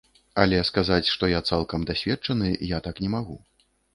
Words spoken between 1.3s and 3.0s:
я цалкам дасведчаны, я так